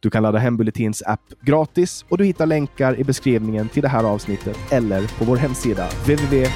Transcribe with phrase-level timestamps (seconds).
[0.00, 3.88] Du kan ladda hem Bulletins app gratis och du hittar länkar i beskrivningen till det
[3.88, 6.52] här avsnittet eller på vår hemsida www.genyx.se.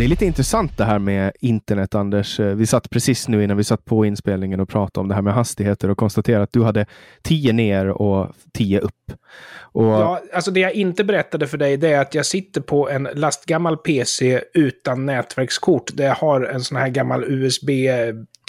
[0.00, 2.40] Det är lite intressant det här med internet, Anders.
[2.40, 5.34] Vi satt precis nu innan vi satt på inspelningen och pratade om det här med
[5.34, 6.86] hastigheter och konstaterade att du hade
[7.22, 9.12] 10 ner och 10 upp.
[9.52, 9.84] Och...
[9.84, 13.08] Ja, alltså det jag inte berättade för dig det är att jag sitter på en
[13.14, 15.90] lastgammal PC utan nätverkskort.
[15.94, 17.70] Där jag har en sån här gammal USB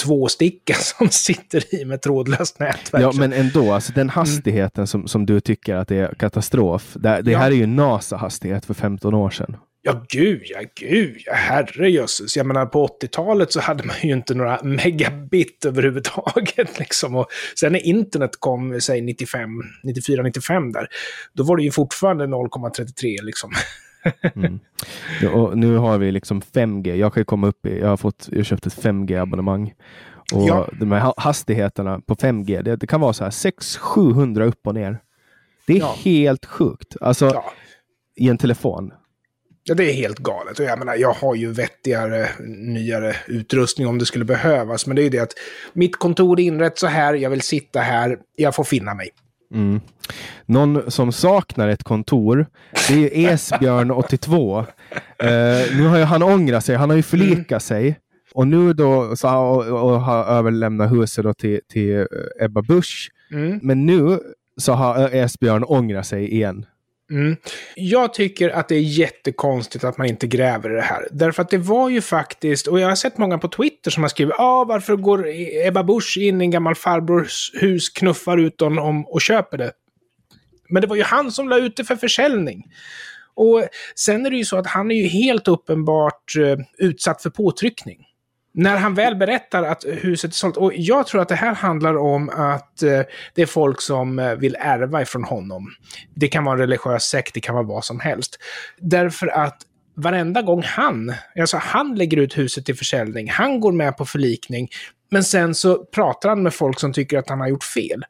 [0.05, 3.03] 2-sticka som sitter i med trådlöst nätverk.
[3.03, 4.09] Ja, men ändå, alltså den mm.
[4.09, 4.87] hastigheten mm.
[4.87, 6.93] som, som du tycker att det är katastrof.
[6.93, 7.39] Det, det ja.
[7.39, 9.57] här är ju NASA-hastighet för 15 år sedan.
[9.83, 12.37] Ja, gud ja, gud ja, herrejösses.
[12.37, 16.79] Jag menar, på 80-talet så hade man ju inte några megabit överhuvudtaget.
[16.79, 17.15] Liksom.
[17.15, 17.27] Och
[17.59, 19.49] sen när internet kom, säg 95,
[19.83, 20.87] 94, 95 där,
[21.33, 23.51] då var det ju fortfarande 0,33 liksom.
[24.35, 24.59] mm.
[25.21, 26.95] ja, och nu har vi liksom 5G.
[26.95, 29.73] Jag kan komma upp i, jag har fått, jag köpt ett 5G-abonnemang.
[30.33, 30.69] Och ja.
[30.79, 34.99] de här hastigheterna på 5G, det, det kan vara så här 600-700 upp och ner.
[35.67, 35.95] Det är ja.
[36.03, 36.95] helt sjukt.
[37.01, 37.43] Alltså,
[38.15, 38.91] i en telefon.
[39.63, 40.59] Ja, det är helt galet.
[40.59, 44.87] Och jag menar, jag har ju vettigare, nyare utrustning om det skulle behövas.
[44.87, 45.33] Men det är ju det att
[45.73, 49.09] mitt kontor är inrett så här, jag vill sitta här, jag får finna mig.
[49.53, 49.81] Mm.
[50.45, 52.45] Någon som saknar ett kontor,
[52.87, 54.59] det är Esbjörn82.
[54.59, 57.59] uh, eh, nu har ju han ångrat sig, han har ju förlikat mm.
[57.59, 57.99] sig.
[58.33, 62.07] Och nu då så har, och, och har överlämnat huset då till, till
[62.39, 63.11] Ebba Busch.
[63.31, 63.59] Mm.
[63.63, 64.19] Men nu
[64.57, 66.65] så har Esbjörn ångrat sig igen.
[67.11, 67.37] Mm.
[67.75, 71.07] Jag tycker att det är jättekonstigt att man inte gräver i det här.
[71.11, 74.09] Därför att det var ju faktiskt, och jag har sett många på Twitter som har
[74.09, 75.27] skrivit ah, varför går
[75.67, 79.71] Ebba Busch in i en gammal farbrors hus, knuffar ut honom och köper det.
[80.69, 82.63] Men det var ju han som la ut det för försäljning.
[83.33, 87.29] Och sen är det ju så att han är ju helt uppenbart eh, utsatt för
[87.29, 88.05] påtryckning
[88.53, 91.97] när han väl berättar att huset är sålt, och jag tror att det här handlar
[91.97, 93.01] om att eh,
[93.33, 95.67] det är folk som eh, vill ärva ifrån honom.
[96.15, 98.37] Det kan vara en religiös sekt, det kan vara vad som helst.
[98.79, 99.57] Därför att
[99.95, 104.69] varenda gång han, alltså han lägger ut huset till försäljning, han går med på förlikning,
[105.11, 108.03] men sen så pratar han med folk som tycker att han har gjort fel.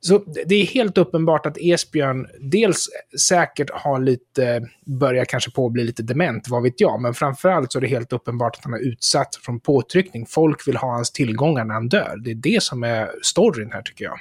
[0.00, 2.88] Så det är helt uppenbart att Esbjörn dels
[3.28, 7.72] säkert har lite, börjar kanske på att bli lite dement, vad vet jag, men framförallt
[7.72, 10.26] så är det helt uppenbart att han är utsatt från påtryckning.
[10.26, 12.16] Folk vill ha hans tillgångar när han dör.
[12.24, 14.18] Det är det som är storyn här tycker jag.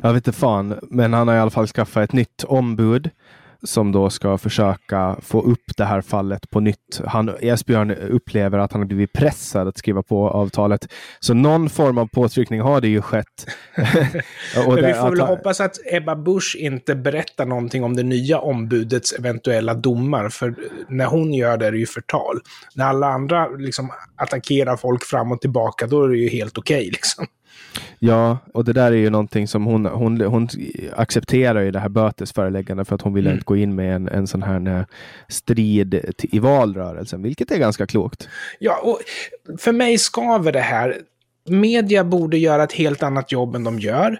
[0.00, 3.10] Jag vet inte fan, men han har i alla fall skaffat ett nytt ombud
[3.64, 7.00] som då ska försöka få upp det här fallet på nytt.
[7.06, 10.88] Han, Esbjörn upplever att han har blivit pressad att skriva på avtalet.
[11.20, 13.26] Så någon form av påtryckning har det ju skett.
[13.76, 18.38] Men vi får väl att, hoppas att Ebba Busch inte berättar någonting om det nya
[18.38, 20.28] ombudets eventuella domar.
[20.28, 20.54] För
[20.88, 22.40] när hon gör det är det ju förtal.
[22.74, 26.76] När alla andra liksom attackerar folk fram och tillbaka, då är det ju helt okej.
[26.76, 27.26] Okay, liksom.
[27.98, 30.48] Ja, och det där är ju någonting som hon, hon, hon
[30.92, 33.34] accepterar i det här bötesföreläggandet för att hon vill mm.
[33.34, 34.84] inte gå in med en, en sån här eh,
[35.28, 38.28] strid i valrörelsen, vilket är ganska klokt.
[38.58, 39.00] Ja, och
[39.58, 40.98] för mig skaver det här.
[41.48, 44.18] Media borde göra ett helt annat jobb än de gör.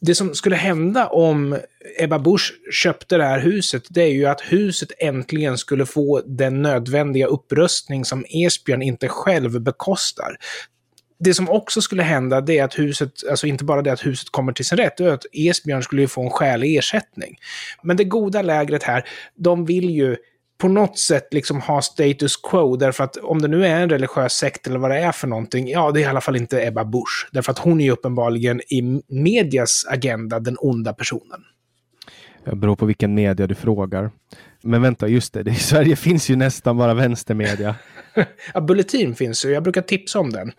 [0.00, 1.58] Det som skulle hända om
[1.98, 6.62] Ebba Busch köpte det här huset, det är ju att huset äntligen skulle få den
[6.62, 10.36] nödvändiga upprustning som Esbjörn inte själv bekostar
[11.18, 14.30] det som också skulle hända det är att huset, alltså inte bara det att huset
[14.30, 17.36] kommer till sin rätt, det är att Esbjörn skulle ju få en skälig ersättning.
[17.82, 20.16] Men det goda lägret här, de vill ju
[20.58, 24.32] på något sätt liksom ha status quo, därför att om det nu är en religiös
[24.32, 26.84] sekt eller vad det är för någonting, ja, det är i alla fall inte Ebba
[26.84, 27.28] Busch.
[27.32, 31.40] Därför att hon är ju uppenbarligen i medias agenda den onda personen.
[32.44, 34.10] Det beror på vilken media du frågar.
[34.62, 37.74] Men vänta, just det, i Sverige finns ju nästan bara vänstermedia.
[38.54, 40.52] ja, Bulletin finns ju, jag brukar tipsa om den.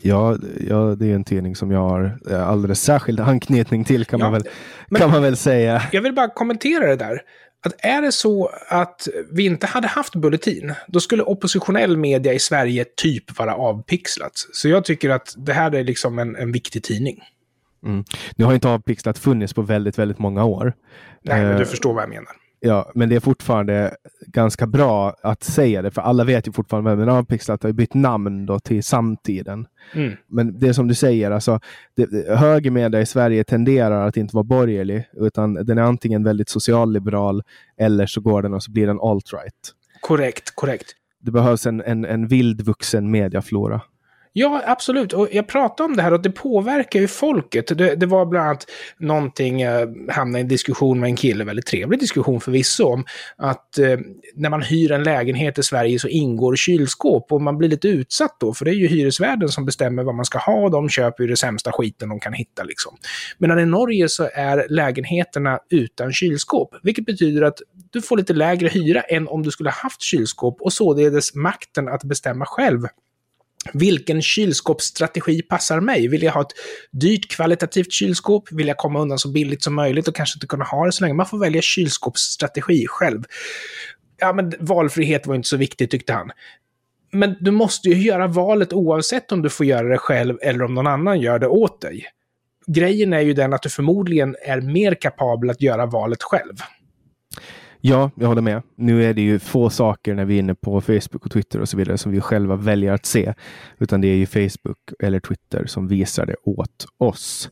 [0.00, 0.36] Ja,
[0.68, 4.30] ja, det är en tidning som jag har eh, alldeles särskild anknytning till kan, ja,
[4.30, 5.82] man, väl, kan man väl säga.
[5.92, 7.20] Jag vill bara kommentera det där.
[7.66, 12.38] Att är det så att vi inte hade haft Bulletin, då skulle oppositionell media i
[12.38, 14.32] Sverige typ vara avpixlat.
[14.52, 17.20] Så jag tycker att det här är liksom en, en viktig tidning.
[17.84, 18.04] Mm.
[18.36, 20.72] Nu har inte avpixlat funnits på väldigt, väldigt många år.
[21.22, 22.32] Nej, men du uh, förstår vad jag menar.
[22.60, 26.94] Ja, men det är fortfarande ganska bra att säga det, för alla vet ju fortfarande
[26.94, 29.66] vem Avpixlat har bytt namn då till samtiden.
[29.94, 30.12] Mm.
[30.26, 31.60] Men det är som du säger, alltså,
[31.96, 37.42] det, högermedia i Sverige tenderar att inte vara borgerlig, utan den är antingen väldigt socialliberal
[37.76, 39.72] eller så går den och så blir den alt-right.
[40.00, 40.86] Korrekt, korrekt.
[41.20, 43.80] Det behövs en, en, en vildvuxen mediaflora.
[44.38, 45.12] Ja, absolut.
[45.12, 47.78] Och jag pratade om det här och det påverkar ju folket.
[47.78, 48.66] Det, det var bland annat
[48.98, 53.04] någonting, jag hamnade i en diskussion med en kille, väldigt trevlig diskussion förvisso, om
[53.36, 53.98] att eh,
[54.34, 58.36] när man hyr en lägenhet i Sverige så ingår kylskåp och man blir lite utsatt
[58.40, 61.24] då, för det är ju hyresvärden som bestämmer vad man ska ha och de köper
[61.24, 62.96] ju det sämsta skiten de kan hitta liksom.
[63.38, 67.58] Medan i Norge så är lägenheterna utan kylskåp, vilket betyder att
[67.90, 72.04] du får lite lägre hyra än om du skulle haft kylskåp och således makten att
[72.04, 72.86] bestämma själv
[73.72, 76.08] vilken kylskåpsstrategi passar mig?
[76.08, 76.54] Vill jag ha ett
[76.92, 78.52] dyrt kvalitativt kylskåp?
[78.52, 81.04] Vill jag komma undan så billigt som möjligt och kanske inte kunna ha det så
[81.04, 81.14] länge?
[81.14, 83.22] Man får välja kylskåpsstrategi själv.
[84.18, 86.30] Ja, men valfrihet var inte så viktigt tyckte han.
[87.12, 90.74] Men du måste ju göra valet oavsett om du får göra det själv eller om
[90.74, 92.06] någon annan gör det åt dig.
[92.66, 96.54] Grejen är ju den att du förmodligen är mer kapabel att göra valet själv.
[97.88, 98.62] Ja, jag håller med.
[98.76, 101.68] Nu är det ju få saker när vi är inne på Facebook och Twitter och
[101.68, 103.34] så vidare som vi själva väljer att se,
[103.78, 107.50] utan det är ju Facebook eller Twitter som visar det åt oss.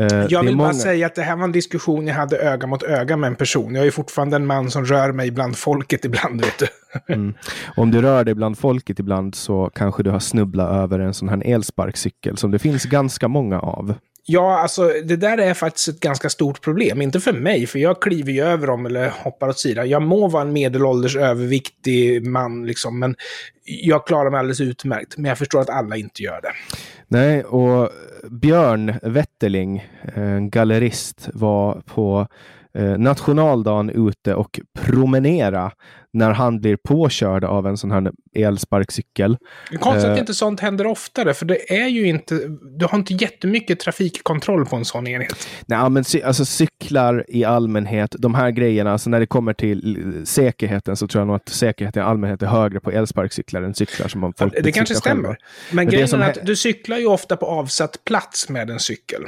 [0.00, 0.68] Uh, jag vill många...
[0.68, 3.36] bara säga att det här var en diskussion jag hade öga mot öga med en
[3.36, 3.74] person.
[3.74, 6.66] Jag är fortfarande en man som rör mig bland folket ibland, vet du.
[7.14, 7.34] mm.
[7.76, 11.28] Om du rör dig bland folket ibland så kanske du har snubblat över en sån
[11.28, 13.94] här elsparkcykel som det finns ganska många av.
[14.30, 17.02] Ja, alltså det där är faktiskt ett ganska stort problem.
[17.02, 19.88] Inte för mig, för jag kliver ju över dem eller hoppar åt sidan.
[19.88, 23.16] Jag må vara en medelålders överviktig man, liksom, men
[23.64, 25.16] jag klarar mig alldeles utmärkt.
[25.16, 26.52] Men jag förstår att alla inte gör det.
[27.06, 27.90] Nej, och
[28.30, 32.26] Björn Wetterling, en gallerist, var på
[32.74, 35.72] eh, nationaldagen ute och promenera
[36.12, 39.36] när han blir påkörd av en sån här elsparkcykel.
[39.70, 42.40] Det är konstigt att inte sånt händer oftare, för det är ju inte,
[42.78, 45.48] du har inte jättemycket trafikkontroll på en sån enhet.
[45.66, 50.96] Nej, men alltså cyklar i allmänhet, de här grejerna, alltså när det kommer till säkerheten
[50.96, 54.20] så tror jag nog att säkerheten i allmänhet är högre på elsparkcyklar än cyklar som
[54.20, 55.22] man folk Det kanske stämmer.
[55.22, 55.36] Själva.
[55.70, 59.22] Men, men grejen är att du cyklar ju ofta på avsatt plats med en cykel.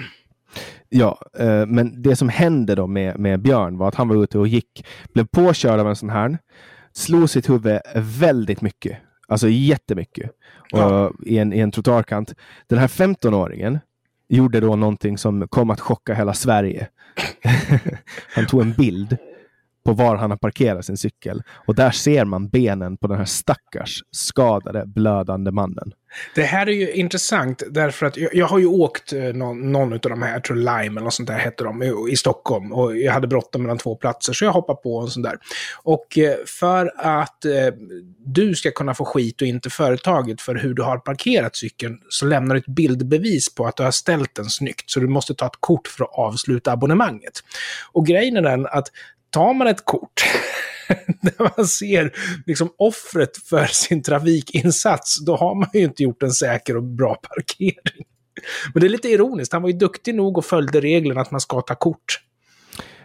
[0.92, 4.38] Ja, eh, men det som hände då med, med Björn var att han var ute
[4.38, 6.38] och gick, blev påkörd av en sån här,
[6.92, 8.98] slog sitt huvud väldigt mycket,
[9.28, 10.31] alltså jättemycket,
[10.70, 11.06] ja.
[11.06, 12.34] och, i, en, i en trottoarkant.
[12.66, 13.78] Den här 15-åringen
[14.28, 16.88] gjorde då någonting som kom att chocka hela Sverige.
[18.34, 19.16] han tog en bild
[19.84, 21.42] på var han har parkerat sin cykel.
[21.66, 25.92] Och där ser man benen på den här stackars skadade, blödande mannen.
[26.34, 29.92] Det här är ju intressant därför att jag, jag har ju åkt eh, någon, någon
[29.92, 32.72] av de här, jag tror Lime eller något sånt där hette de, i, i Stockholm.
[32.72, 35.38] Och jag hade bråttom mellan två platser så jag hoppade på en sån där.
[35.82, 37.52] Och eh, för att eh,
[38.18, 42.26] du ska kunna få skit och inte företaget för hur du har parkerat cykeln så
[42.26, 44.90] lämnar du ett bildbevis på att du har ställt den snyggt.
[44.90, 47.32] Så du måste ta ett kort för att avsluta abonnemanget.
[47.92, 48.88] Och grejen är den att
[49.30, 50.24] tar man ett kort
[51.22, 52.12] där man ser
[52.46, 57.14] liksom offret för sin trafikinsats, då har man ju inte gjort en säker och bra
[57.14, 58.06] parkering.
[58.74, 61.40] Men det är lite ironiskt, han var ju duktig nog och följde reglerna att man
[61.40, 62.20] ska ta kort.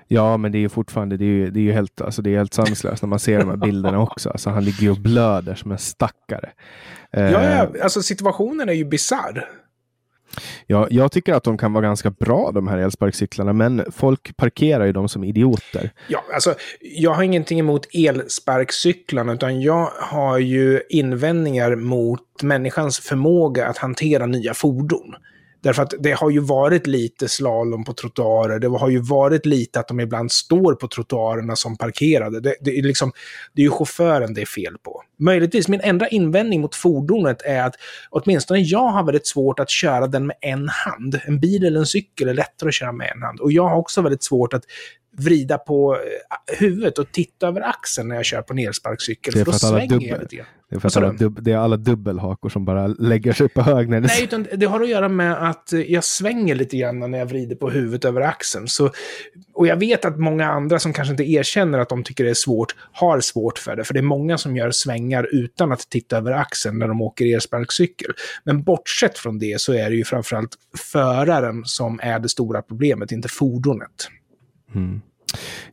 [0.07, 2.29] Ja, men det är ju fortfarande, det är ju, det är ju helt, alltså det
[2.29, 4.29] är helt sanslöst när man ser de här bilderna också.
[4.29, 6.51] Alltså han ligger ju och blöder som en stackare.
[7.11, 9.49] Ja, ja, eh, alltså situationen är ju bizarr.
[10.67, 14.85] Ja, jag tycker att de kan vara ganska bra de här elsparkcyklarna, men folk parkerar
[14.85, 15.91] ju dem som idioter.
[16.07, 23.67] Ja, alltså jag har ingenting emot elsparkcyklarna, utan jag har ju invändningar mot människans förmåga
[23.67, 25.15] att hantera nya fordon.
[25.65, 28.59] Därför att det har ju varit lite slalom på trottoarer.
[28.59, 32.39] Det har ju varit lite att de ibland står på trottoarerna som parkerade.
[32.39, 33.11] Det, det, är, liksom,
[33.53, 35.03] det är ju chauffören det är fel på.
[35.17, 37.75] Möjligtvis, min enda invändning mot fordonet är att
[38.09, 41.19] åtminstone jag har väldigt svårt att köra den med en hand.
[41.25, 43.39] En bil eller en cykel är lättare att köra med en hand.
[43.39, 44.63] Och jag har också väldigt svårt att
[45.17, 49.33] vrida på eh, huvudet och titta över axeln när jag kör på en elsparkcykel.
[49.33, 50.27] Det är för, för att alla dubbel,
[50.69, 53.89] det är för att alla, det är alla dubbelhakor som bara lägger sig på hög.
[53.89, 54.07] När det...
[54.07, 57.55] Nej, utan det har att göra med att jag svänger lite grann när jag vrider
[57.55, 58.67] på huvudet över axeln.
[58.67, 58.91] Så,
[59.53, 62.33] och jag vet att många andra som kanske inte erkänner att de tycker det är
[62.33, 63.83] svårt, har svårt för det.
[63.83, 64.71] För det är många som gör
[65.05, 68.11] svängar utan att titta över axeln när de åker elsparkcykel.
[68.43, 70.57] Men bortsett från det så är det ju framförallt
[70.91, 74.09] föraren som är det stora problemet, inte fordonet.
[74.75, 75.01] Mm.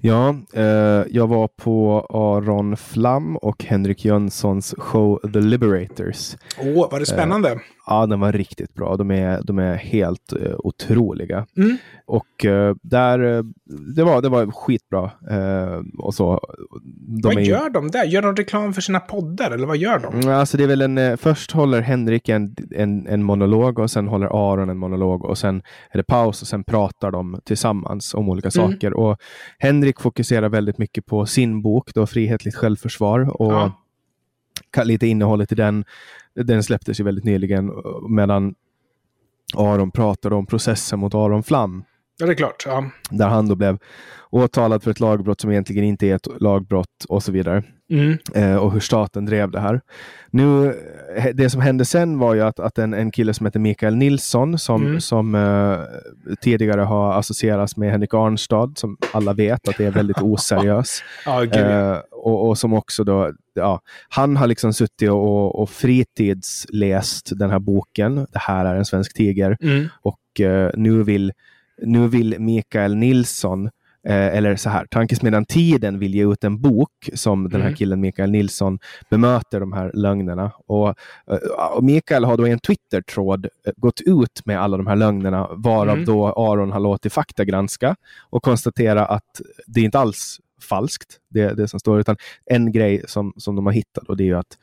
[0.01, 6.37] Ja, eh, jag var på Aron Flam och Henrik Jönssons show The Liberators.
[6.59, 7.51] Åh, oh, var det spännande?
[7.51, 8.97] Eh, Ja, den var riktigt bra.
[8.97, 11.47] De är, de är helt uh, otroliga.
[11.57, 11.77] Mm.
[12.07, 13.45] Och uh, där, uh,
[13.97, 15.11] det, var, det var skitbra.
[15.99, 16.41] och så,
[17.23, 18.05] vad gör de där?
[18.05, 20.15] Gör de reklam för sina poddar eller vad gör de?
[20.15, 24.09] Mm, alltså det är väl en, först håller Henrik en, en, en monolog och sen
[24.09, 28.29] håller Aron en monolog och sen är det paus och sen pratar de tillsammans om
[28.29, 28.73] olika mm.
[28.73, 28.93] saker.
[28.95, 29.19] Och
[29.59, 33.41] Henrik fokuserar väldigt mycket på sin bok, då Frihetligt självförsvar.
[33.43, 33.82] Och ja
[34.85, 35.85] lite innehållet i den
[36.35, 38.55] den släpptes ju väldigt nyligen eh, medan
[39.57, 41.85] Aron pratade om processen mot Aron Flam.
[42.23, 42.65] Ja, det är klart.
[42.67, 42.85] Ja.
[43.11, 43.79] Där han då blev
[44.31, 47.63] åtalad för ett lagbrott som egentligen inte är ett lagbrott och så vidare.
[47.91, 48.19] Mm.
[48.35, 49.81] Eh, och hur staten drev det här.
[50.31, 50.75] Nu,
[51.17, 53.97] eh, det som hände sen var ju att, att en, en kille som heter Mikael
[53.97, 55.01] Nilsson som, mm.
[55.01, 55.79] som eh,
[56.41, 61.03] tidigare har associerats med Henrik Arnstad, som alla vet att det är väldigt oseriös.
[61.25, 67.39] ja, eh, och, och, som också då, ja, han har liksom suttit och, och fritidsläst
[67.39, 69.89] den här boken, Det här är en svensk tiger, mm.
[70.03, 71.33] och eh, nu, vill,
[71.85, 73.71] nu vill Mikael Nilsson
[74.07, 77.77] Eh, eller så här, Tankesmedjan Tiden vill ge ut en bok som den här mm.
[77.77, 78.79] killen Mikael Nilsson
[79.11, 80.53] bemöter de här lögnerna.
[80.67, 81.37] Och, eh,
[81.77, 85.49] och Mikael har då i en Twitter-tråd eh, gått ut med alla de här lögnerna,
[85.53, 86.05] varav mm.
[86.05, 87.97] då Aron har låtit faktagranska
[88.31, 93.33] och konstatera att det inte alls falskt, det, det som står, utan en grej som,
[93.37, 94.59] som de har hittat och det är ju att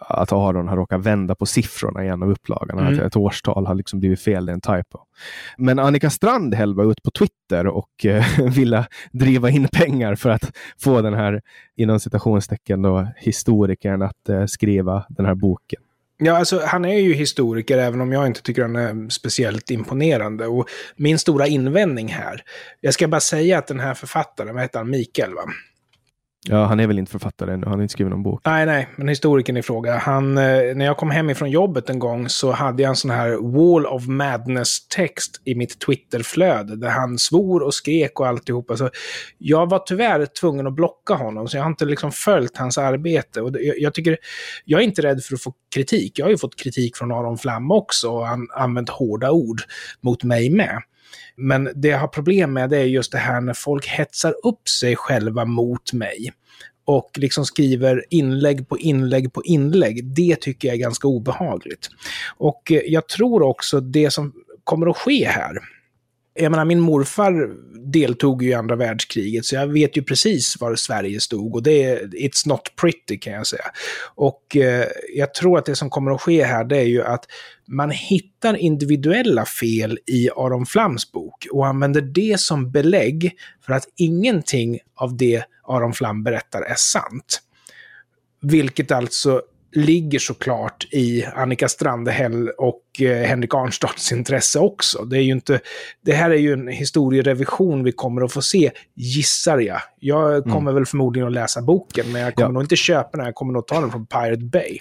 [0.00, 2.80] att Aron har råkat vända på siffrorna i en av upplagorna.
[2.80, 2.94] Mm.
[2.94, 4.98] Att ett årstal har liksom blivit fel, det är en typo.
[5.56, 10.52] Men Annika Strandhäll var ute på Twitter och eh, ville driva in pengar för att
[10.78, 11.42] få den här,
[11.76, 15.80] inom citationstecken, då, historikern att eh, skriva den här boken.
[16.22, 20.46] Ja, alltså han är ju historiker, även om jag inte tycker han är speciellt imponerande.
[20.46, 22.42] Och min stora invändning här,
[22.80, 25.42] jag ska bara säga att den här författaren, vad heter han, Mikael va?
[26.48, 27.66] Ja, han är väl inte författare ännu.
[27.66, 28.40] Han har inte skrivit någon bok.
[28.44, 29.96] Nej, nej, men historikern i fråga.
[29.96, 33.10] Han, eh, när jag kom hem ifrån jobbet en gång så hade jag en sån
[33.10, 38.76] här Wall of Madness-text i mitt Twitterflöde där han svor och skrek och alltihopa.
[38.76, 38.90] Så
[39.38, 43.40] jag var tyvärr tvungen att blocka honom, så jag har inte liksom följt hans arbete.
[43.40, 44.16] Och jag, jag tycker,
[44.64, 46.18] jag är inte rädd för att få kritik.
[46.18, 49.60] Jag har ju fått kritik från Aron Flam också och han använt hårda ord
[50.00, 50.82] mot mig med.
[51.36, 54.68] Men det jag har problem med det är just det här när folk hetsar upp
[54.68, 56.32] sig själva mot mig
[56.84, 60.04] och liksom skriver inlägg på inlägg på inlägg.
[60.04, 61.88] Det tycker jag är ganska obehagligt.
[62.36, 64.32] Och eh, jag tror också det som
[64.64, 65.58] kommer att ske här,
[66.40, 67.56] jag menar, min morfar
[67.92, 71.54] deltog ju i andra världskriget, så jag vet ju precis var Sverige stod.
[71.54, 73.64] Och det är, it's not pretty kan jag säga.
[74.14, 77.24] Och eh, jag tror att det som kommer att ske här, det är ju att
[77.66, 83.32] man hittar individuella fel i Aron Flams bok och använder det som belägg
[83.66, 87.42] för att ingenting av det Aron Flam berättar är sant.
[88.42, 89.42] Vilket alltså
[89.72, 95.04] ligger såklart i Annika Strandhäll och eh, Henrik Arnstads intresse också.
[95.04, 95.60] Det, är ju inte,
[96.04, 99.80] det här är ju en historierevision vi kommer att få se, gissar jag.
[99.98, 100.42] Jag mm.
[100.42, 100.74] kommer mm.
[100.74, 102.52] väl förmodligen att läsa boken, men jag kommer ja.
[102.52, 103.26] nog inte köpa den.
[103.26, 104.78] Jag kommer nog ta den från Pirate Bay.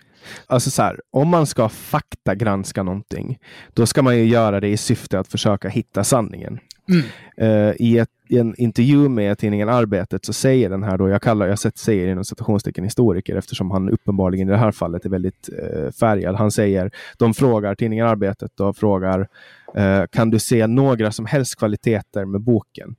[0.48, 3.38] Alltså så här, om man ska faktagranska någonting,
[3.74, 6.60] då ska man ju göra det i syfte att försöka hitta sanningen.
[6.89, 7.03] Mm.
[7.41, 11.22] Uh, i, ett, i, en intervju med tidningen Arbetet så säger den här, då, jag
[11.22, 15.50] kallar, jag säger inom citationstecken historiker eftersom han uppenbarligen i det här fallet är väldigt
[15.50, 16.36] uh, färgad.
[16.36, 19.19] Han säger, de frågar, tidningen Arbetet då, frågar,
[19.77, 22.96] uh, kan du se några som helst kvaliteter med boken?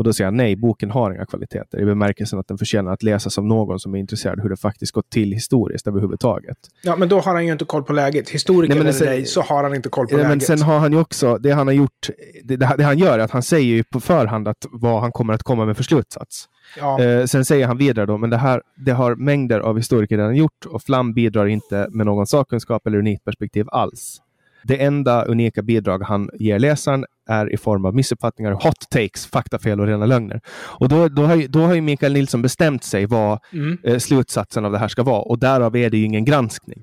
[0.00, 3.02] Och då säger han nej, boken har inga kvaliteter i bemärkelsen att den förtjänar att
[3.02, 6.56] läsas av någon som är intresserad av hur det faktiskt gått till historiskt överhuvudtaget.
[6.82, 8.28] Ja, men då har han ju inte koll på läget.
[8.28, 10.48] Historiker nej, men eller ej, så har han inte koll på nej, läget.
[10.48, 12.10] Men sen har han ju också, det han har gjort,
[12.44, 15.34] det, det, han gör är att han säger ju på förhand att vad han kommer
[15.34, 16.44] att komma med för slutsats.
[16.78, 17.02] Ja.
[17.02, 20.36] Eh, sen säger han vidare då, men det här det har mängder av historiker redan
[20.36, 24.20] gjort och Flam bidrar inte med någon sakkunskap eller unikt perspektiv alls.
[24.62, 29.80] Det enda unika bidrag han ger läsaren är i form av missuppfattningar, hot takes, faktafel
[29.80, 30.40] och rena lögner.
[30.50, 33.78] Och då, då, har, då har ju Mikael Nilsson bestämt sig vad mm.
[33.84, 36.82] eh, slutsatsen av det här ska vara och därav är det ju ingen granskning.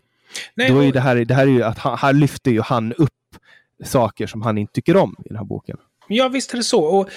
[0.56, 2.94] Nej, då är det, här, det här är ju att han, här lyfter ju han
[2.94, 3.10] upp
[3.84, 5.78] saker som han inte tycker om i den här boken.
[6.08, 6.84] Ja, visst är det så.
[6.84, 7.10] Och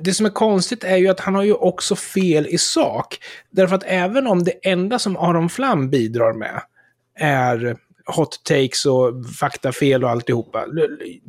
[0.00, 3.18] det som är konstigt är ju att han har ju också fel i sak.
[3.50, 6.62] Därför att även om det enda som Aron Flam bidrar med
[7.18, 7.76] är
[8.06, 10.66] hot takes och faktafel och alltihopa.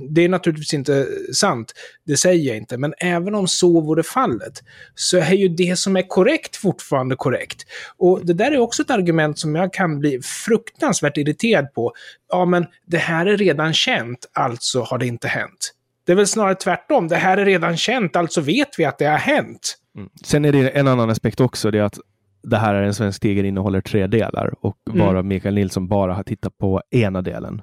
[0.10, 1.74] Det är naturligtvis inte sant,
[2.06, 4.64] det säger jag inte, men även om så vore fallet
[4.96, 7.66] så är ju det som är korrekt fortfarande korrekt.
[7.98, 11.94] Och det där är också ett argument som jag kan bli fruktansvärt irriterad på.
[12.30, 15.74] Ja, men det här är redan känt, alltså har det inte hänt.
[16.06, 19.06] Det är väl snarare tvärtom, det här är redan känt, alltså vet vi att det
[19.06, 19.78] har hänt.
[19.98, 20.10] Mm.
[20.26, 22.00] Sen är det en annan aspekt också, det är att
[22.50, 25.28] det här är en svensk tiger innehåller tre delar och mm.
[25.28, 27.62] Mikael Nilsson bara har tittat på ena delen.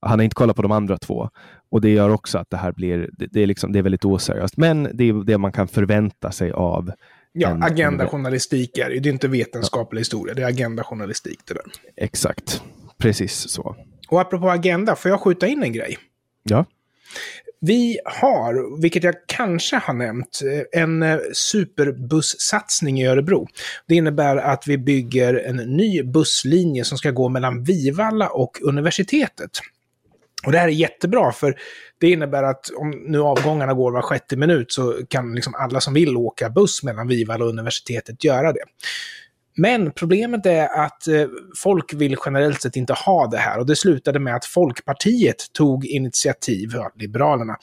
[0.00, 1.28] Han har inte kollat på de andra två.
[1.70, 4.04] Och det gör också att det här blir, det, det är, liksom, det är väldigt
[4.04, 4.56] oseriöst.
[4.56, 6.92] Men det är det man kan förvänta sig av
[7.32, 9.00] Ja, en- agendajournalistik är det.
[9.00, 11.64] Det är inte vetenskaplig historia, det är agendajournalistik det där.
[11.96, 12.62] Exakt.
[12.98, 13.76] Precis så.
[14.08, 15.98] Och apropå agenda, får jag skjuta in en grej?
[16.42, 16.64] Ja.
[17.64, 23.46] Vi har, vilket jag kanske har nämnt, eh, en eh, superbussatsning i Örebro.
[23.88, 29.50] Det innebär att vi bygger en ny busslinje som ska gå mellan Vivalla och universitetet.
[30.46, 31.56] Och det här är jättebra för
[31.98, 35.94] det innebär att om nu avgångarna går var sjätte minut så kan liksom alla som
[35.94, 38.64] vill åka buss mellan Vivalla och universitetet göra det.
[39.54, 43.76] Men problemet är att eh, folk vill generellt sett inte ha det här och det
[43.76, 47.56] slutade med att Folkpartiet tog initiativ, ja, Liberalerna,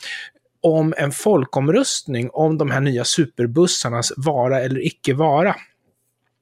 [0.61, 5.55] om en folkomröstning om de här nya superbussarnas vara eller icke vara.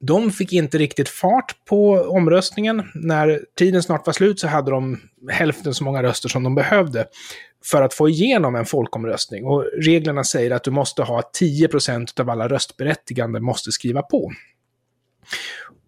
[0.00, 2.82] De fick inte riktigt fart på omröstningen.
[2.94, 5.00] När tiden snart var slut så hade de
[5.30, 7.06] hälften så många röster som de behövde
[7.64, 9.44] för att få igenom en folkomröstning.
[9.44, 14.32] Och reglerna säger att du måste ha 10% av alla röstberättigande måste skriva på.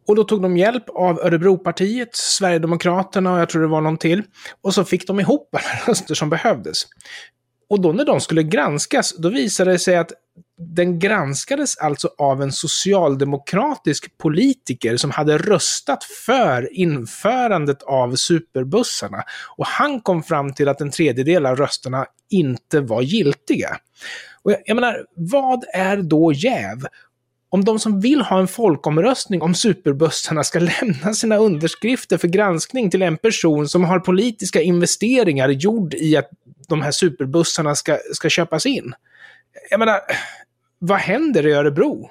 [0.06, 4.22] Och då tog de hjälp av Örebropartiet, Sverigedemokraterna och jag tror det var någon till.
[4.60, 6.86] Och så fick de ihop alla röster som behövdes.
[7.70, 10.12] Och då när de skulle granskas, då visade det sig att
[10.58, 19.22] den granskades alltså av en socialdemokratisk politiker som hade röstat för införandet av superbussarna.
[19.56, 23.76] Och han kom fram till att en tredjedel av rösterna inte var giltiga.
[24.42, 26.86] Och jag, jag menar, vad är då jäv?
[27.52, 32.90] Om de som vill ha en folkomröstning om superbussarna ska lämna sina underskrifter för granskning
[32.90, 36.30] till en person som har politiska investeringar gjord i att
[36.68, 38.92] de här superbussarna ska, ska köpas in.
[39.70, 40.00] Jag menar,
[40.78, 42.10] vad händer i Örebro?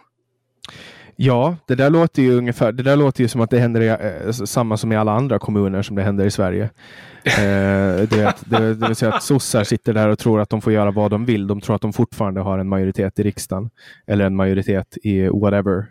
[1.21, 3.87] Ja, det där låter ju ungefär, det där låter ju som att det händer i,
[3.87, 6.63] eh, samma som i alla andra kommuner som det händer i Sverige.
[7.23, 10.61] eh, det, att- det, det vill säga att sossar sitter där och tror att de
[10.61, 11.47] får göra vad de vill.
[11.47, 13.69] De tror att de fortfarande har en majoritet i riksdagen.
[14.07, 15.85] Eller en majoritet i whatever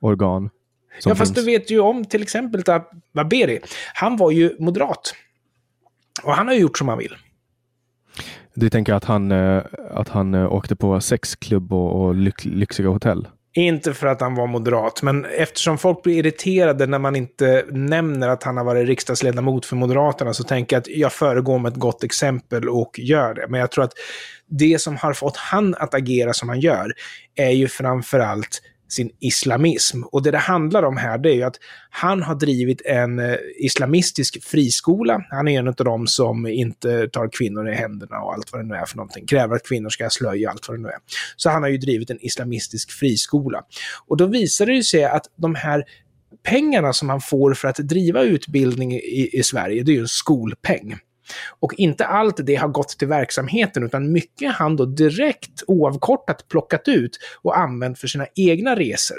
[0.00, 0.50] organ.
[1.04, 1.46] Ja, fast finns.
[1.46, 3.60] du vet ju om till exempel att Baberi,
[3.94, 5.14] han var ju moderat.
[6.24, 7.14] Och han har ju gjort som han vill.
[8.54, 12.88] Du tänker att han, eh, att han eh, åkte på sexklubb och, och lyx, lyxiga
[12.88, 13.28] hotell?
[13.56, 18.28] Inte för att han var moderat, men eftersom folk blir irriterade när man inte nämner
[18.28, 21.78] att han har varit riksdagsledamot för Moderaterna så tänker jag att jag föregår med ett
[21.78, 23.46] gott exempel och gör det.
[23.48, 23.92] Men jag tror att
[24.48, 26.92] det som har fått han att agera som han gör
[27.36, 30.02] är ju framförallt sin islamism.
[30.02, 31.56] Och det det handlar om här det är ju att
[31.90, 35.24] han har drivit en eh, islamistisk friskola.
[35.30, 38.66] Han är en av dem som inte tar kvinnor i händerna och allt vad det
[38.66, 39.26] nu är för någonting.
[39.26, 40.98] Kräver att kvinnor ska slöja allt vad det nu är.
[41.36, 43.62] Så han har ju drivit en islamistisk friskola.
[44.06, 45.84] Och då visar det ju sig att de här
[46.42, 50.08] pengarna som han får för att driva utbildning i, i Sverige, det är ju en
[50.08, 50.98] skolpeng.
[51.60, 56.48] Och inte allt det har gått till verksamheten, utan mycket har han då direkt oavkortat
[56.48, 59.16] plockat ut och använt för sina egna resor.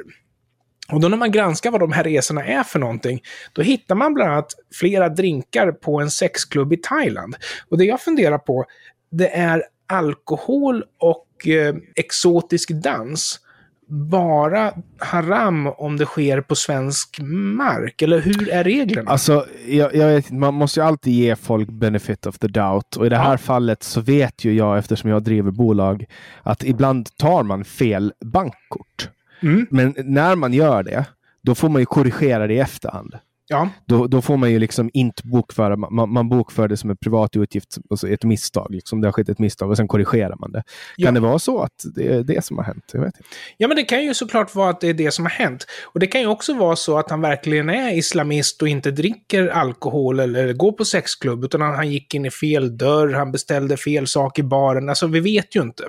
[0.91, 3.21] Och då när man granskar vad de här resorna är för någonting,
[3.53, 7.35] då hittar man bland annat flera drinkar på en sexklubb i Thailand.
[7.69, 8.65] Och det jag funderar på,
[9.11, 13.39] det är alkohol och eh, exotisk dans
[13.87, 17.19] bara haram om det sker på svensk
[17.57, 18.01] mark?
[18.01, 19.11] Eller hur är reglerna?
[19.11, 22.95] Alltså, jag, jag vet, man måste ju alltid ge folk benefit of the doubt.
[22.95, 23.37] Och i det här Ja.
[23.37, 26.05] fallet så vet ju jag, eftersom jag driver bolag,
[26.43, 29.09] att ibland tar man fel bankkort.
[29.41, 29.67] Mm.
[29.69, 31.05] Men när man gör det,
[31.43, 33.15] då får man ju korrigera det i efterhand.
[33.47, 33.69] Ja.
[33.85, 37.35] Då, då får man ju liksom inte bokföra, man, man bokför det som en privat
[37.35, 38.67] utgift, alltså ett misstag.
[38.69, 40.63] Liksom det har skett ett misstag och sen korrigerar man det.
[40.95, 41.07] Ja.
[41.07, 42.89] Kan det vara så att det är det som har hänt?
[42.93, 43.29] Jag vet inte.
[43.57, 45.65] Ja, men det kan ju såklart vara att det är det som har hänt.
[45.83, 49.47] Och det kan ju också vara så att han verkligen är islamist och inte dricker
[49.47, 53.77] alkohol eller går på sexklubb, utan han han gick in i fel dörr, han beställde
[53.77, 54.89] fel sak i baren.
[54.89, 55.83] Alltså, vi vet ju inte.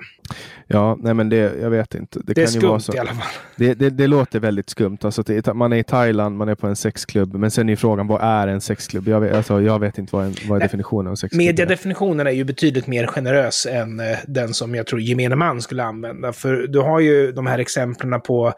[0.69, 2.19] Ja, nej men det, jag vet inte.
[2.19, 2.93] Det, Det är kan ju vara så.
[2.93, 3.33] skumt i alla fall.
[3.57, 4.99] Det, det, det låter väldigt skumt.
[5.03, 5.23] Alltså,
[5.55, 8.49] man är i Thailand, man är på en sexklubb, men sen är frågan, vad är
[8.49, 9.09] en sexklubb?
[9.09, 11.39] Jag vet, alltså, jag vet inte vad, en, vad är Nej, definitionen av sexklubb.
[11.39, 15.83] Mediedefinitionen är ju betydligt mer generös än eh, den som jag tror gemene man skulle
[15.85, 16.33] använda.
[16.33, 18.53] För du har ju de här exemplen på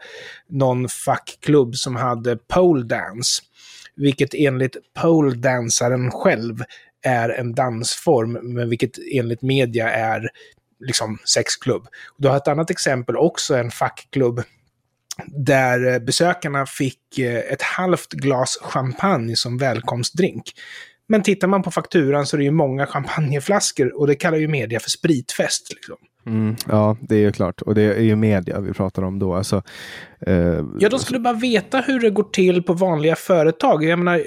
[0.49, 3.41] någon fackklubb som hade pole dance.
[3.95, 6.63] Vilket enligt pole-dansaren själv
[7.01, 10.29] är en dansform, men vilket enligt media är
[10.79, 11.87] liksom sexklubb.
[12.17, 14.43] Du har ett annat exempel, också en fackklubb,
[15.27, 20.43] där eh, besökarna fick eh, ett halvt glas champagne som välkomstdrink.
[21.07, 24.47] Men tittar man på fakturan så är det ju många champagneflaskor och det kallar ju
[24.47, 25.73] media för spritfest.
[25.73, 25.97] Liksom.
[26.29, 27.61] Mm, ja, det är ju klart.
[27.61, 29.33] Och det är ju media vi pratar om då.
[29.33, 29.63] Alltså,
[30.19, 33.83] eh, ja, de skulle bara veta hur det går till på vanliga företag.
[33.83, 34.23] Jag menar,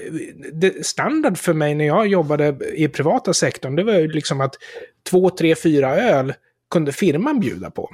[0.53, 4.55] det, standard för mig när jag jobbade i privata sektorn, det var ju liksom att
[5.11, 6.33] två, tre, fyra öl
[6.71, 7.91] kunde firman bjuda på.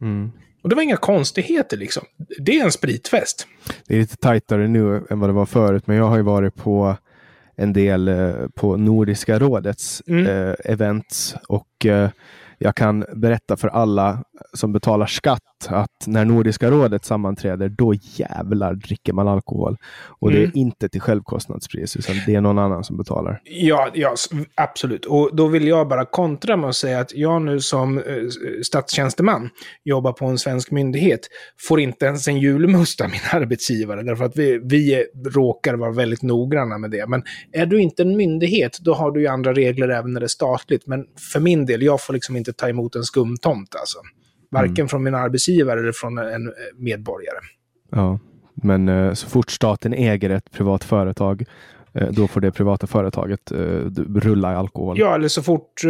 [0.00, 0.32] Mm.
[0.62, 2.04] Och det var inga konstigheter liksom.
[2.38, 3.46] Det är en spritfest.
[3.86, 6.54] Det är lite tajtare nu än vad det var förut, men jag har ju varit
[6.54, 6.96] på
[7.56, 10.26] en del eh, på Nordiska rådets mm.
[10.26, 12.10] eh, events och eh,
[12.62, 18.74] jag kan berätta för alla som betalar skatt att när Nordiska rådet sammanträder, då jävlar
[18.74, 19.76] dricker man alkohol.
[20.20, 20.40] Och mm.
[20.40, 20.58] det är mm.
[20.58, 23.40] inte till självkostnadspris, utan det är någon annan som betalar.
[23.44, 24.14] Ja, ja,
[24.54, 25.04] absolut.
[25.04, 28.04] Och då vill jag bara kontra med att säga att jag nu som eh,
[28.62, 29.50] statstjänsteman
[29.84, 31.20] jobbar på en svensk myndighet,
[31.68, 36.22] får inte ens en julmust av min arbetsgivare, därför att vi, vi råkar vara väldigt
[36.22, 37.06] noggranna med det.
[37.06, 37.22] Men
[37.52, 40.28] är du inte en myndighet, då har du ju andra regler även när det är
[40.28, 40.86] statligt.
[40.86, 43.98] Men för min del, jag får liksom inte ta emot en skumtomt alltså.
[44.52, 44.88] Varken mm.
[44.88, 47.38] från min arbetsgivare eller från en eh, medborgare.
[47.90, 48.18] Ja,
[48.54, 51.44] men eh, så fort staten äger ett privat företag
[51.94, 53.52] eh, då får det privata företaget
[54.08, 54.98] rulla i alkohol.
[54.98, 55.80] Ja, eller så fort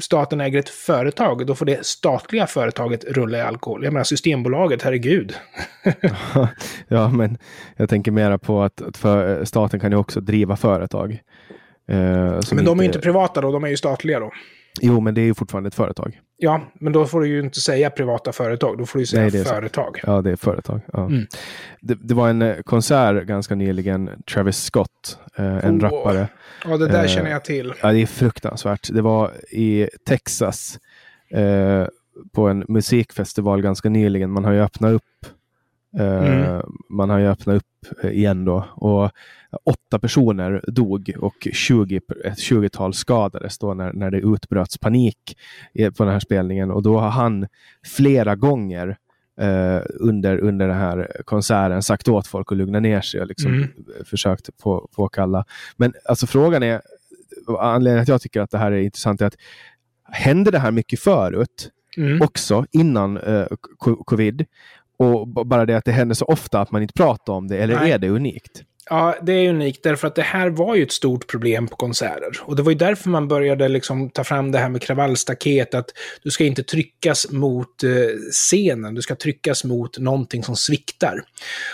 [0.00, 3.84] staten äger ett företag, då får det statliga företaget rulla i alkohol.
[3.84, 5.34] Jag menar Systembolaget, herregud.
[6.88, 7.38] ja, men
[7.76, 11.20] jag tänker mera på att, att staten kan ju också driva företag.
[11.86, 12.70] men de inte...
[12.70, 14.32] är ju inte privata då, de är ju statliga då.
[14.80, 16.20] Jo, men det är ju fortfarande ett företag.
[16.36, 19.30] Ja, men då får du ju inte säga privata företag, då får du säga Nej,
[19.30, 19.98] det företag.
[20.04, 20.10] Så.
[20.10, 20.80] Ja, det är företag.
[20.92, 21.06] Ja.
[21.06, 21.26] Mm.
[21.80, 25.80] Det, det, var en eh, konsert ganska nyligen, Travis Scott, eh, en oh.
[25.80, 26.28] rappare.
[26.64, 27.72] Ja, det där eh, känner jag till.
[27.82, 28.88] Ja, det är fruktansvärt.
[28.92, 30.78] Det var i Texas
[31.30, 31.86] eh,
[32.32, 34.30] på en musikfestival ganska nyligen.
[34.30, 35.26] Man har ju öppnat upp
[35.98, 36.42] Mm.
[36.42, 39.10] Eh, man har ju öppnat upp igen då och
[39.64, 45.38] åtta personer dog och 20, ett 20-tal skadades då när, när det utbröts panik
[45.96, 47.46] på den här spelningen och då har han
[47.96, 48.96] flera gånger
[49.40, 53.54] Uh, under, under den här konserten sagt åt folk att lugna ner sig och liksom
[53.54, 53.68] mm.
[54.04, 55.44] försökt på, påkalla.
[55.76, 56.80] Men alltså frågan är,
[57.58, 59.36] anledningen att jag tycker att det här är intressant är att
[60.04, 62.22] hände det här mycket förut mm.
[62.22, 63.46] också innan uh,
[64.04, 64.46] covid?
[64.96, 67.74] Och bara det att det händer så ofta att man inte pratar om det, eller
[67.74, 67.92] Nej.
[67.92, 68.62] är det unikt?
[68.90, 72.40] Ja, det är unikt därför att det här var ju ett stort problem på konserter.
[72.40, 75.90] Och det var ju därför man började liksom ta fram det här med kravallstaket, att
[76.22, 77.90] du ska inte tryckas mot eh,
[78.30, 81.22] scenen, du ska tryckas mot någonting som sviktar.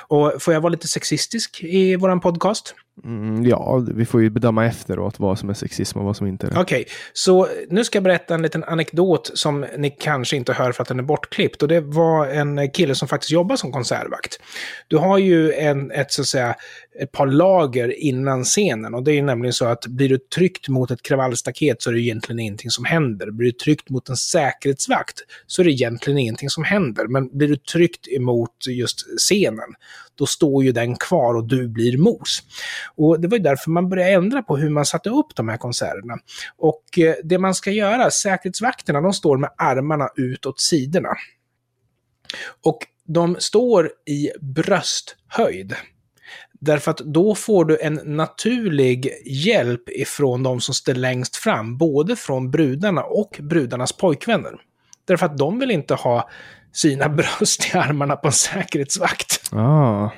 [0.08, 2.74] Och får jag vara lite sexistisk i våran podcast?
[3.04, 6.46] Mm, ja, vi får ju bedöma efteråt vad som är sexism och vad som inte
[6.46, 6.60] är det.
[6.60, 10.72] Okej, okay, så nu ska jag berätta en liten anekdot som ni kanske inte hör
[10.72, 11.62] för att den är bortklippt.
[11.62, 14.40] Och det var en kille som faktiskt jobbar som konservvakt.
[14.88, 16.54] Du har ju en, ett, så att säga,
[17.00, 18.94] ett par lager innan scenen.
[18.94, 21.94] Och det är ju nämligen så att blir du tryckt mot ett kravallstaket så är
[21.94, 23.30] det egentligen ingenting som händer.
[23.30, 27.06] Blir du tryckt mot en säkerhetsvakt så är det egentligen ingenting som händer.
[27.06, 29.74] Men blir du tryckt emot just scenen,
[30.20, 32.42] då står ju den kvar och du blir mos.
[32.96, 35.56] Och det var ju därför man började ändra på hur man satte upp de här
[35.56, 36.18] konserterna.
[36.56, 41.08] Och eh, det man ska göra, säkerhetsvakterna, de står med armarna utåt sidorna.
[42.64, 45.74] Och de står i brösthöjd.
[46.52, 52.16] Därför att då får du en naturlig hjälp ifrån de som står längst fram, både
[52.16, 54.60] från brudarna och brudarnas pojkvänner.
[55.04, 56.30] Därför att de vill inte ha
[56.72, 59.52] sina bröst i armarna på en säkerhetsvakt.
[59.52, 60.10] Ah.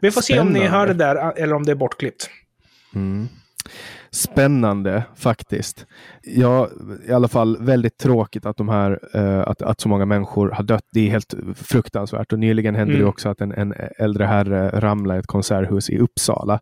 [0.00, 0.52] Vi får Spännande.
[0.52, 2.30] se om ni hör det där eller om det är bortklippt.
[2.94, 3.28] Mm.
[4.10, 5.86] Spännande faktiskt.
[6.22, 6.68] Ja,
[7.08, 10.64] i alla fall väldigt tråkigt att, de här, uh, att, att så många människor har
[10.64, 10.88] dött.
[10.92, 12.32] Det är helt fruktansvärt.
[12.32, 13.04] Och nyligen hände mm.
[13.04, 16.60] det också att en, en äldre herre ramlade i ett konserthus i Uppsala.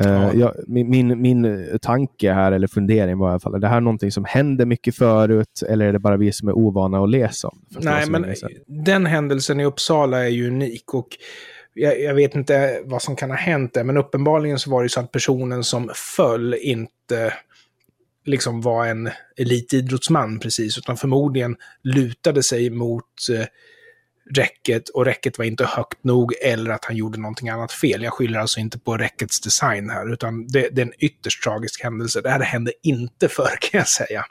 [0.00, 0.34] Uh, ja.
[0.34, 3.80] jag, min, min, min tanke här, eller fundering var i alla fall, är det här
[3.80, 7.48] någonting som händer mycket förut eller är det bara vi som är ovana att läsa
[7.48, 7.64] om?
[7.68, 8.34] Nej, men
[8.66, 10.94] den händelsen i Uppsala är ju unik.
[10.94, 11.08] och
[11.74, 14.88] jag, jag, vet inte vad som kan ha hänt där, men uppenbarligen så var det
[14.88, 17.34] så att personen som föll inte
[18.24, 23.46] liksom var en elitidrottsman precis, utan förmodligen lutade sig mot eh,
[24.34, 28.02] räcket och räcket var inte högt nog eller att han gjorde någonting annat fel.
[28.02, 31.82] Jag skyller alltså inte på räckets design här, utan det, det är en ytterst tragisk
[31.82, 32.20] händelse.
[32.20, 34.24] Det här hände inte förr kan jag säga.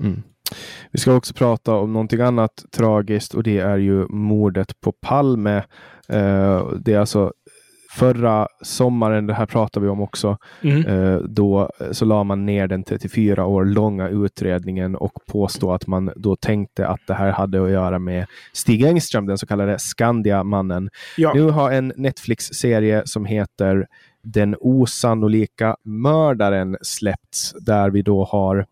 [0.00, 0.22] Mm.
[0.90, 5.56] Vi ska också prata om någonting annat tragiskt och det är ju mordet på Palme.
[6.08, 7.32] Eh, det är alltså
[7.94, 10.86] förra sommaren, det här pratar vi om också, mm.
[10.86, 16.12] uh, då så la man ner den 34 år långa utredningen och påstod att man
[16.16, 20.90] då tänkte att det här hade att göra med Stig Engström, den så kallade Skandia-mannen.
[21.16, 21.32] Ja.
[21.34, 23.86] Nu har en Netflix-serie som heter
[24.22, 28.64] Den osannolika mördaren släppts, där vi då har eh,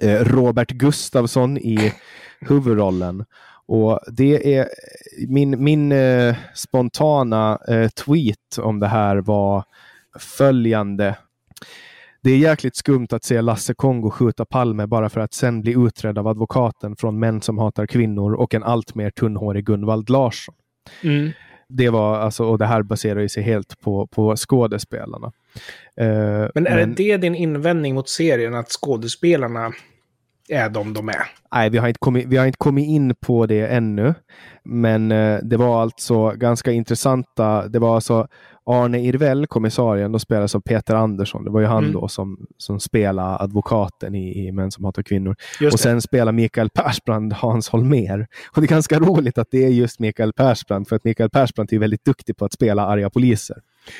[0.00, 1.92] Eh, Robert Gustafsson i
[2.40, 3.24] huvudrollen.
[3.66, 4.68] Och det är
[5.28, 9.64] min, min eh, spontana eh, tweet om det här var
[10.18, 11.16] följande.
[12.22, 15.72] Det är jäkligt skumt att se Lasse Kongo skjuta Palme bara för att sen bli
[15.72, 20.54] utredd av advokaten från Män som hatar kvinnor och en alltmer tunnhårig Gunvald Larsson.
[21.02, 21.32] Mm.
[21.76, 25.26] Det var alltså, och det här baserar sig helt på, på skådespelarna.
[26.00, 29.72] Uh, men är men, det din invändning mot serien, att skådespelarna
[30.52, 31.22] är de de är?
[31.54, 34.14] Nej, vi har inte kommit, vi har inte kommit in på det ännu.
[34.64, 38.28] Men uh, det var alltså ganska intressanta, det var alltså
[38.66, 41.44] Arne Irvell, kommissarien, då spelas av Peter Andersson.
[41.44, 41.92] Det var ju han mm.
[41.92, 45.36] då som, som spelade advokaten i, i Män som hatar kvinnor.
[45.60, 45.82] Just och det.
[45.82, 48.26] sen spelar Mikael Persbrandt Hans Holmer.
[48.54, 51.72] Och det är ganska roligt att det är just Mikael Persbrandt, för att Mikael Persbrandt
[51.72, 53.56] är väldigt duktig på att spela arga poliser.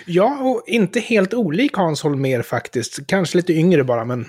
[0.06, 3.06] Ja, och inte helt olik Hans Holmer faktiskt.
[3.06, 4.26] Kanske lite yngre bara, men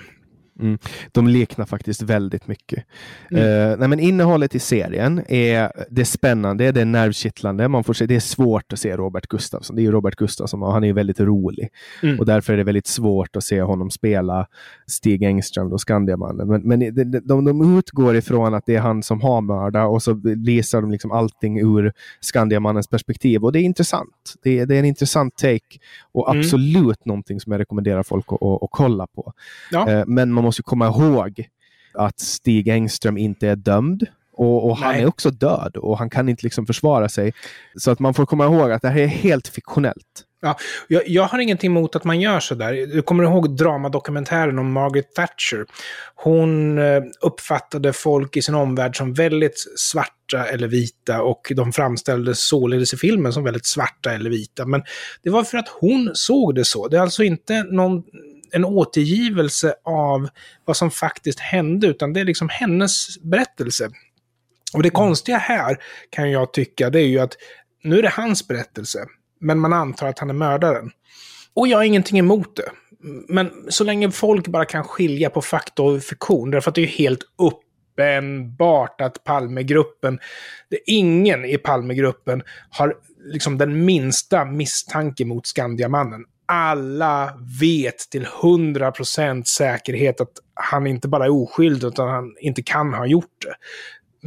[0.60, 0.78] Mm.
[1.12, 2.84] De liknar faktiskt väldigt mycket.
[3.30, 3.44] Mm.
[3.44, 7.68] Uh, nej, men innehållet i serien är det spännande, det är nervkittlande.
[7.68, 9.76] Man får se, det är svårt att se Robert Gustafsson.
[9.76, 11.68] Det är ju Robert Gustafsson och han är väldigt rolig.
[12.02, 12.18] Mm.
[12.18, 14.46] Och därför är det väldigt svårt att se honom spela
[14.86, 16.48] Stig Engström, då Skandiamannen.
[16.48, 20.02] Men, men de, de, de utgår ifrån att det är han som har mördat och
[20.02, 23.44] så visar de liksom allting ur Skandiamannens perspektiv.
[23.44, 24.34] Och det är intressant.
[24.42, 25.78] Det är, det är en intressant take
[26.12, 26.40] och mm.
[26.40, 29.32] absolut någonting som jag rekommenderar folk att, att, att kolla på.
[29.70, 30.00] Ja.
[30.00, 31.48] Uh, men man måste komma ihåg
[31.94, 34.06] att Stig Engström inte är dömd.
[34.36, 37.32] Och, och han är också död och han kan inte liksom försvara sig.
[37.76, 40.24] Så att man får komma ihåg att det här är helt fiktionellt.
[40.44, 40.56] Ja,
[40.88, 42.72] jag, jag har ingenting emot att man gör sådär.
[42.72, 45.66] Du kommer ihåg dramadokumentären om Margaret Thatcher?
[46.14, 52.48] Hon eh, uppfattade folk i sin omvärld som väldigt svarta eller vita och de framställdes
[52.48, 54.66] således i filmen som väldigt svarta eller vita.
[54.66, 54.82] Men
[55.22, 56.88] det var för att hon såg det så.
[56.88, 58.02] Det är alltså inte någon
[58.54, 60.28] en återgivelse av
[60.64, 63.90] vad som faktiskt hände, utan det är liksom hennes berättelse.
[64.74, 65.78] Och det konstiga här,
[66.10, 67.36] kan jag tycka, det är ju att
[67.82, 69.06] nu är det hans berättelse,
[69.40, 70.90] men man antar att han är mördaren.
[71.54, 72.70] Och jag har ingenting emot det.
[73.28, 76.86] Men så länge folk bara kan skilja på fakta och fiktion, därför att det är
[76.86, 80.18] ju helt uppenbart att Palmegruppen,
[80.70, 89.44] det ingen i Palmegruppen har liksom den minsta misstanke mot Skandiamannen alla vet till 100%
[89.44, 93.54] säkerhet att han inte bara är oskyldig utan han inte kan ha gjort det.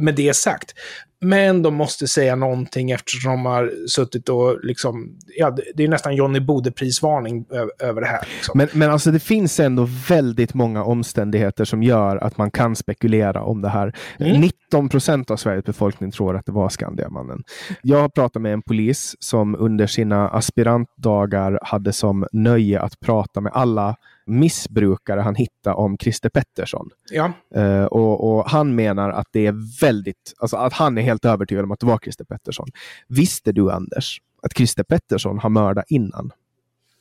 [0.02, 0.74] Med det sagt.
[1.20, 6.16] Men de måste säga någonting eftersom de har suttit och liksom, ja, det är nästan
[6.16, 7.44] Johnny Bode-prisvarning
[7.78, 8.28] över det här.
[8.34, 8.58] Liksom.
[8.58, 13.42] Men, men alltså det finns ändå väldigt många omständigheter som gör att man kan spekulera
[13.42, 13.94] om det här.
[14.18, 14.40] Mm.
[14.40, 17.42] 19 procent av Sveriges befolkning tror att det var Skandiamannen.
[17.82, 23.40] Jag har pratat med en polis som under sina aspirantdagar hade som nöje att prata
[23.40, 23.96] med alla
[24.28, 26.90] missbrukare han hittade om Christer Pettersson.
[27.10, 27.32] Ja.
[27.56, 31.64] Uh, och, och, han menar att det är väldigt, alltså att han är helt övertygad
[31.64, 32.68] om att det var Christer Pettersson.
[33.08, 36.32] Visste du Anders att Christer Pettersson har mördat innan?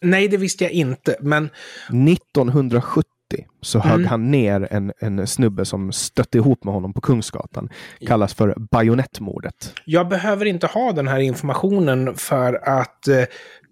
[0.02, 1.50] Nej, det visste jag inte, men...
[2.10, 3.04] 1970
[3.62, 4.08] så högg mm.
[4.08, 7.70] han ner en, en snubbe som stötte ihop med honom på Kungsgatan.
[8.08, 9.74] Kallas för bajonettmordet.
[9.86, 13.24] Jag behöver inte ha den här informationen för att eh,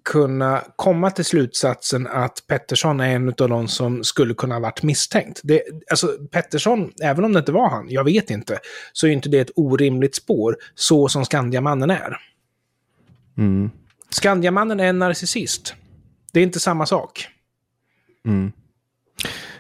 [0.06, 4.84] kunna komma till slutsatsen att Pettersson är en av de som skulle kunna ha varit
[4.84, 5.40] misstänkt.
[5.44, 8.60] Det, alltså Pettersson, även om det inte var han, jag vet inte,
[8.94, 12.18] så är inte det ett orimligt spår så som Skandiamannen är.
[13.38, 13.70] Mm.
[14.10, 15.74] Skandiamannen är en narcissist.
[16.34, 17.28] Det är inte samma sak.
[18.26, 18.52] Mm.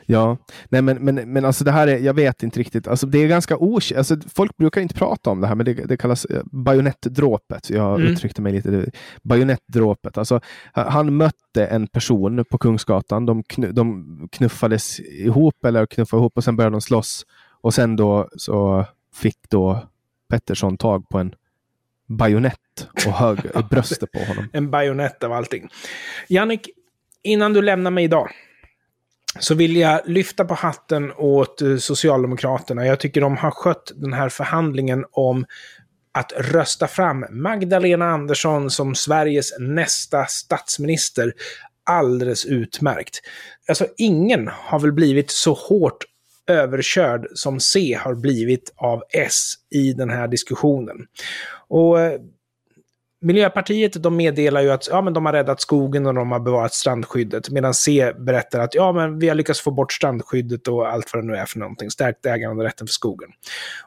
[0.05, 0.37] Ja,
[0.69, 3.27] nej men, men, men alltså det här är, jag vet inte riktigt, alltså det är
[3.27, 6.41] ganska okänt, alltså folk brukar inte prata om det här, men det, det kallas eh,
[6.43, 7.69] bajonettdråpet.
[7.69, 8.11] Jag mm.
[8.11, 8.91] uttryckte mig lite,
[9.23, 10.17] bajonettdråpet.
[10.17, 10.39] Alltså,
[10.71, 16.43] han mötte en person på Kungsgatan, de, knu, de knuffades ihop eller knuffade ihop och
[16.43, 17.25] sen började de slåss.
[17.61, 19.87] Och sen då så fick då
[20.29, 21.35] Pettersson tag på en
[22.07, 24.49] bajonett och högg i bröstet på honom.
[24.53, 25.69] En bajonett av allting.
[26.27, 26.69] Jannik,
[27.23, 28.29] innan du lämnar mig idag,
[29.39, 32.85] så vill jag lyfta på hatten åt eh, Socialdemokraterna.
[32.85, 35.45] Jag tycker de har skött den här förhandlingen om
[36.11, 41.33] att rösta fram Magdalena Andersson som Sveriges nästa statsminister
[41.83, 43.21] alldeles utmärkt.
[43.67, 46.05] Alltså ingen har väl blivit så hårt
[46.47, 50.97] överkörd som C har blivit av S i den här diskussionen.
[51.67, 52.19] Och eh,
[53.25, 56.73] Miljöpartiet de meddelar ju att ja, men de har räddat skogen och de har bevarat
[56.73, 57.49] strandskyddet.
[57.49, 61.23] Medan C berättar att ja, men vi har lyckats få bort strandskyddet och allt vad
[61.23, 61.91] det nu är för någonting.
[61.91, 63.29] Stärkt äganderätten för skogen.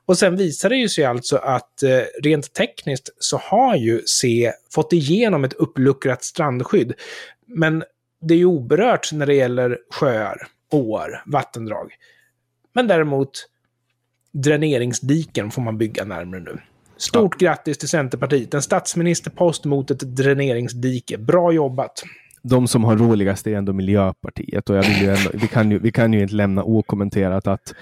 [0.06, 4.52] Och sen visar det ju sig alltså att eh, rent tekniskt så har ju C
[4.74, 6.92] fått igenom ett uppluckrat strandskydd.
[7.46, 7.84] Men
[8.20, 11.92] det är ju oberört när det gäller sjöar, åar, vattendrag.
[12.74, 13.30] Men däremot,
[14.32, 16.58] dräneringsdiken får man bygga närmare nu.
[16.98, 17.48] Stort ja.
[17.48, 18.54] grattis till Centerpartiet.
[18.54, 21.18] En statsministerpost mot ett dräneringsdike.
[21.18, 22.02] Bra jobbat!
[22.42, 25.78] de som har roligast är ändå Miljöpartiet och jag vill ju ändå, vi, kan ju,
[25.78, 27.74] vi kan ju inte lämna okommenterat att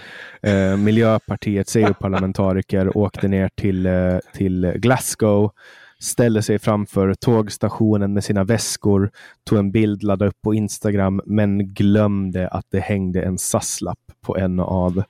[0.42, 5.50] eh, Miljöpartiets EU-parlamentariker åkte ner till, eh, till Glasgow,
[5.98, 9.10] ställde sig framför tågstationen med sina väskor,
[9.44, 14.36] tog en bild, laddade upp på Instagram, men glömde att det hängde en SAS-lapp på
[14.36, 15.02] en av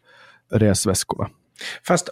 [0.51, 1.29] resväskorna.
[1.87, 2.09] Fast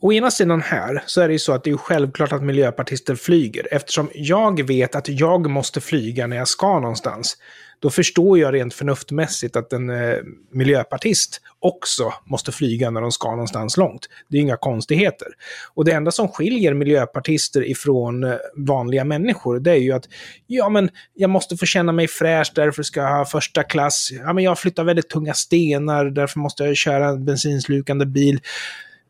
[0.00, 3.14] Å ena sidan här så är det ju så att det är självklart att miljöpartister
[3.14, 3.68] flyger.
[3.70, 7.36] Eftersom jag vet att jag måste flyga när jag ska någonstans.
[7.80, 10.18] Då förstår jag rent förnuftmässigt att en eh,
[10.52, 14.08] miljöpartist också måste flyga när de ska någonstans långt.
[14.28, 15.28] Det är inga konstigheter.
[15.74, 20.08] Och det enda som skiljer miljöpartister ifrån eh, vanliga människor, det är ju att
[20.46, 24.08] ja, men jag måste få känna mig fräsch, därför ska jag ha första klass.
[24.12, 28.40] Ja, men jag flyttar väldigt tunga stenar, därför måste jag köra en bensinslukande bil.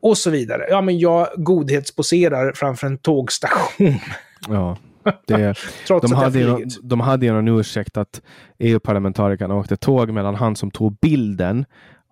[0.01, 0.67] Och så vidare.
[0.71, 3.99] Ja, men jag godhetsposerar framför en tågstation.
[4.49, 4.77] Ja.
[5.27, 5.55] Det,
[5.87, 8.23] Trots de, hade ju, de hade ju någon ursäkt att
[8.59, 11.65] EU-parlamentarikerna åkte tåg medan han som tog bilden,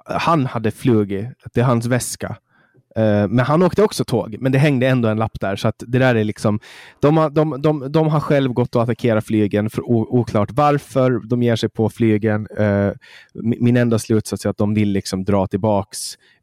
[0.04, 2.36] han hade flugit, det är hans väska.
[2.98, 5.56] Uh, men han åkte också tåg, men det hängde ändå en lapp där.
[5.56, 6.60] Så att det där är liksom,
[7.00, 11.42] de, har, de, de, de har själv gått och attackerat flygen, för oklart varför de
[11.42, 12.46] ger sig på flygen.
[12.60, 12.92] Uh,
[13.34, 15.98] min enda slutsats är att de vill liksom dra tillbaks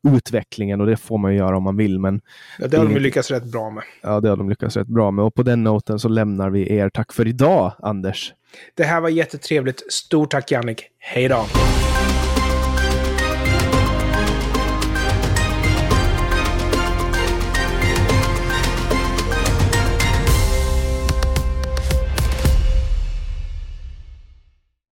[0.07, 1.99] utvecklingen och det får man ju göra om man vill.
[1.99, 2.21] Men
[2.59, 3.83] ja, det har de lyckats rätt bra med.
[4.01, 5.25] Ja, det har de lyckats rätt bra med.
[5.25, 6.89] Och på den noten så lämnar vi er.
[6.89, 8.33] Tack för idag, Anders.
[8.75, 9.93] Det här var jättetrevligt.
[9.93, 10.83] Stort tack, Jannik.
[10.99, 11.45] Hej då!